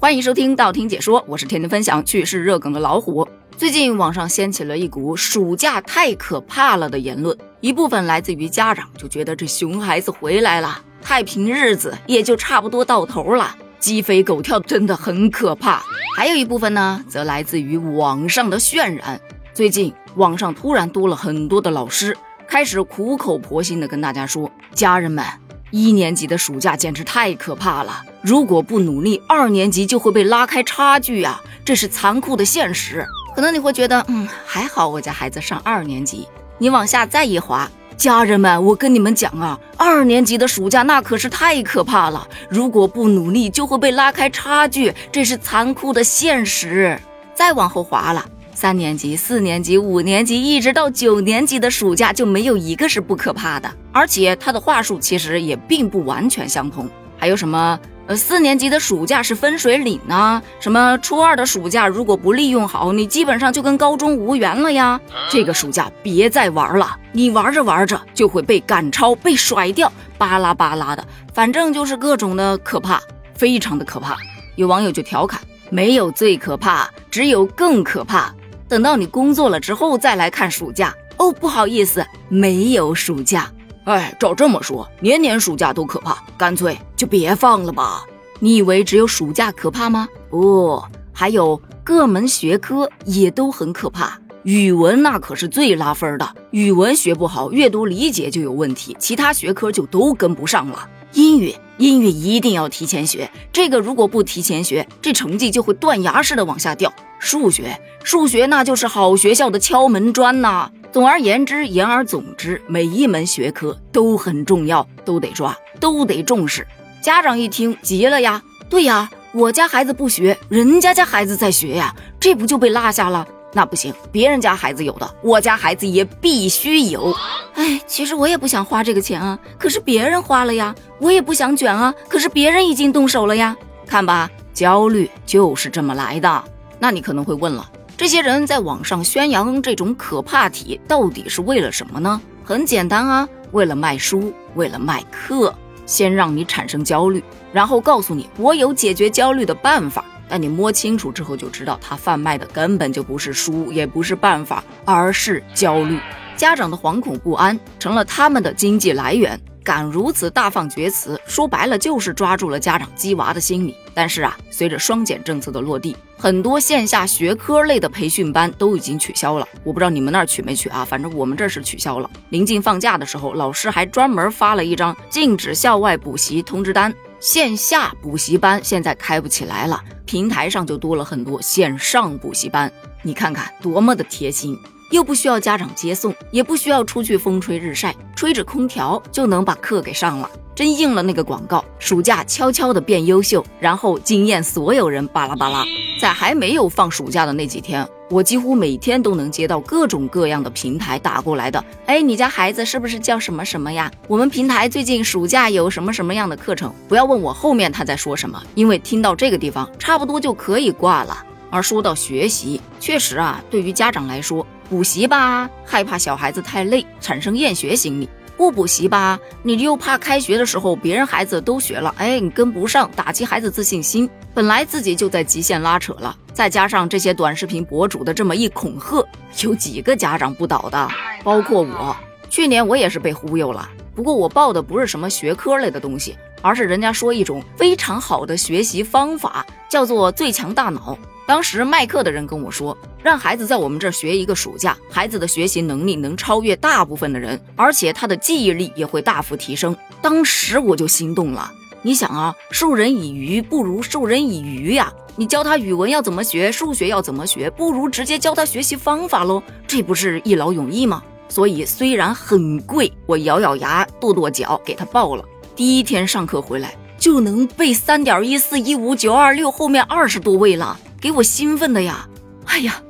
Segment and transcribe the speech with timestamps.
[0.00, 3.26] 欢迎收听道听解说，我是天天分享趣事热梗的老虎。
[3.56, 15.82] 最近网上掀起了一股暑假太可怕了的言论，一部分来自于家长，就觉得这熊孩子回来了，太平日子也就差不多到头了，鸡飞狗跳真的很可怕。
[16.16, 19.20] 还有一部分呢，则来自于网上的渲染。
[19.52, 25.24] 最近网上突然多了很多的老师，开始苦口婆心的跟大家说，家人们。
[25.72, 28.02] 一年级的暑假简直太可怕了！
[28.20, 33.06] 如果不努力，二年级就会被拉开差距呀，这是残酷的现实。
[33.34, 36.26] 可能你会觉得，嗯，还好我家孩子上二年级。
[36.58, 42.26] 你往下再一滑，家人们，我跟你们讲啊，二年级的暑假那可是太可怕了！
[42.50, 46.98] 如果不努力，就会被拉开差距，这是残酷的现实。
[47.34, 48.26] 再往后滑了。
[48.52, 53.72] 三年级、四年级、五年级，一直到九年级的暑假，就没有一个是不可怕的。
[53.92, 56.90] 而且他的话术其实也并不完全相同。
[57.16, 57.78] 还有什么？
[58.08, 60.42] 呃，四年级的暑假是分水岭呢？
[60.60, 60.96] 什么？
[61.02, 64.98] 初二的暑假如果不利用好，你基本上就跟高中无缘了呀。
[65.30, 72.98] 这个暑假别再玩了，你玩着玩着就会被赶超、被甩掉，巴拉巴拉的，反正就是各种的可怕，
[73.34, 74.16] 非常的可怕。
[74.56, 78.34] 有网友就调侃：没有最可怕，只有更可怕。
[78.70, 83.50] 等到你工作了之后再来看暑假哦，不好意思，没有暑假。
[83.88, 88.04] 哎，照这么说，年年暑假都可怕，干脆就别放了吧。
[88.38, 90.06] 你以为只有暑假可怕吗？
[90.28, 94.20] 不，还有各门学科也都很可怕。
[94.42, 100.86] 语文那可是最拉分的，语文学不好，阅读理解就有问题，其他学科就都跟不上了。
[101.14, 106.92] 英语，英语一定要提前学，这个如果不提前学，这成绩就会断崖式的往下掉。
[107.18, 110.70] 数学，数学那就是好学校的敲门砖呐。
[110.90, 116.66] 总而言之，言而总之，每一门学科都很重要，都得抓，都得重视。
[117.02, 123.26] 家长一听急了呀，对呀，我家孩子不学，人家家孩子在学呀，这不就被落下了？
[123.52, 127.14] 那不行，别人家孩子有的，我家孩子也必须有。
[127.54, 130.74] 哎，其实我也不想花这个钱啊，可是别人花了呀。
[131.00, 133.56] 我也不想卷啊，可是别人已经动手了呀。
[133.86, 136.44] 看吧，焦虑就是这么来的。
[136.78, 142.20] 那你可能会问了，这些人在网上宣扬这种可怕体，到底是为了什么呢？
[142.44, 145.52] 很简单啊，为了卖书，为了卖课，
[145.84, 147.20] 先让你产生焦虑，
[147.52, 150.04] 然后告诉你我有解决焦虑的办法。
[150.28, 155.98] 但你摸清楚之后就知道，他贩卖的根本就不是书，也不是办法，而是焦虑。
[156.36, 159.40] 家长的惶恐不安成了他们的经济来源。
[159.68, 163.76] 敢如此大放厥词，说白了就是抓住了家长鸡娃的心理。
[163.92, 169.46] 但是啊，随着双减政策的落地，很多线下学科类的培训班都已经取消了。
[169.62, 170.86] 我不知道你们那儿取没取啊？
[170.86, 172.08] 反正我们这是取消了。
[172.30, 176.94] 临近放假的时候，老师还专门发了一张禁止校外补习通知单。
[177.20, 182.72] 线下补习班现在开不起来了，平台上就多了很多线上补习班。
[183.02, 184.58] 你看看多么的贴心。
[184.90, 191.64] 又不需要家长接送，也不需要出去风吹日晒，吹着空调就能把课给上了，真应了那个广告。
[191.78, 195.06] 暑假悄悄的变优秀，然后惊艳所有人。
[195.08, 195.64] 巴拉巴拉，
[196.00, 201.62] 在还没有放暑假的那几天，我几乎每天都能接到各种各样的平台打过来的。
[201.86, 203.90] 哎，你家孩子是不是叫什么什么呀？
[204.06, 206.72] 我们平台最近暑假有什么什么样的课程？
[206.88, 211.24] 不要问我后面他在说什么，因为听到这个地方，差不多就可以挂了。
[211.50, 218.06] 而说到学习，确实啊，对于家长来说，补习吧，害怕小孩子太累，产生厌学心理；
[218.36, 224.08] 不补习吧，你又怕开学的时候别人孩子都学了，哎，你跟不上，打击孩子自信心。
[224.34, 229.04] 本来自己就在极限拉扯了，再加上这些短视频博主的这么一恐吓，
[229.42, 230.88] 有几个家长不倒的？
[231.24, 231.96] 包括我，
[232.28, 233.68] 去年我也是被忽悠了。
[233.94, 240.96] 不过我报的不是什么学科类的东西，而是人家说一种非常好的学习方法，叫做最强大脑。
[241.28, 249.76] 当时卖课的人跟我说，让孩子在我们这儿学一个暑假，孩子的学习能力能超越大部分的人，而且他的记忆力也会大幅提升。
[250.00, 251.52] 当时我就心动了。
[251.82, 254.90] 你想啊，授人以鱼不如授人以渔呀！
[255.16, 261.02] 你教他语文要怎么学，数学要怎么学，不如直接教他学习方法喽，这不是一劳永逸吗？
[261.28, 265.22] 所以虽然很贵，我咬咬牙跺跺脚给他报了。
[265.54, 270.80] 第一天上课回来就能背三点一四一五九二六后面二十多位了。
[271.00, 272.08] 给我兴奋的呀！
[272.46, 272.82] 哎呀，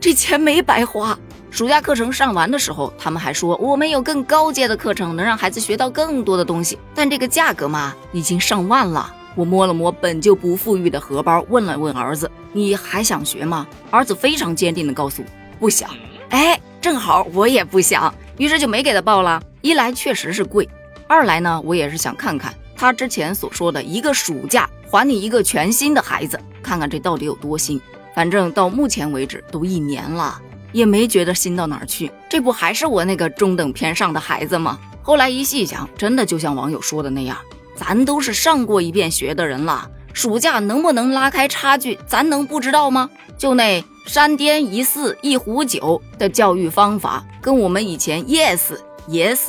[0.00, 1.16] 这钱没白花。
[1.50, 6.76] 暑假课程上完的时候，他们还说我们有更高阶的课程，能让孩子学到更多的东西。
[6.96, 9.14] 但这个价格嘛，已经上万了。
[9.36, 15.28] 我摸了摸本就不富裕的荷包，问了问儿子：“你还想学吗？”儿子非常坚定地告诉我
[15.60, 15.88] ：“不想。”
[16.30, 19.40] 哎，正好我也不想，于是就没给他报了。
[19.60, 20.68] 一来确实是贵，
[21.06, 24.68] 二来呢，我也是想看看他之前所说的一个暑假。
[24.90, 27.80] 还你一个全新的孩子，看看这到底有多新。
[28.14, 30.40] 反正到目前为止都一年了，
[30.70, 32.12] 也没觉得新到哪儿去。
[32.30, 34.78] 这不还是我那个中等偏上的孩子吗？
[35.02, 37.36] 后来一细想，真的就像网友说的那样，
[37.74, 43.10] 咱都是上过一遍学的人了，暑假能不能拉开差距，咱能不知道吗？
[43.36, 48.60] 就那山巅一寺一壶酒的教育方法，跟我们以前 yes
[49.08, 49.40] yes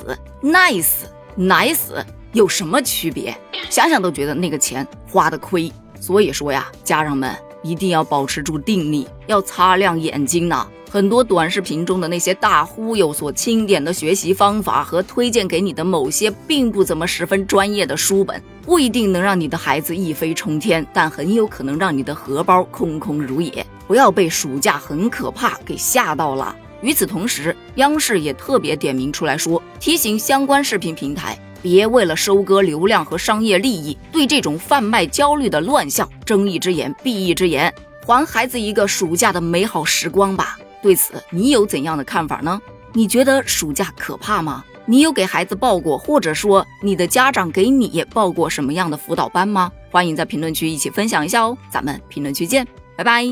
[0.42, 1.04] nice
[1.38, 2.04] nice
[2.36, 3.34] 有什么区别？
[3.70, 5.72] 想想都觉得那个钱花的亏。
[6.02, 7.34] 所以说呀，家长们。
[7.64, 10.68] 一定要保持住定力，要擦亮眼睛呐！
[10.88, 23.66] 很多短视频中的那些大忽悠所钦点的学习方法和推荐给你的某些并不怎么十分专业的书本，不一定能让你的孩子一飞冲天，但很有可能让你的荷包空空如也。
[23.88, 26.56] 不要被暑假很可怕给吓到了。
[26.82, 31.36] 与此同时，央视也特别点名出来说，提醒相关视频平台。
[31.66, 37.74] 别为了收割流量和商业利益，对这种贩卖焦虑的乱象睁一只眼闭一只眼，
[38.06, 40.60] 还孩子一个暑假的美好时光吧。
[40.80, 42.62] 对此，你有怎样的看法呢？
[42.94, 44.64] 你觉得暑假可怕吗？
[44.86, 49.72] 你有给孩子报过，或者说你的家长给你报过什么样的辅导班吗？
[49.90, 51.58] 欢迎在评论区一起分享一下哦。
[51.72, 53.26] 咱们评论区见，拜拜。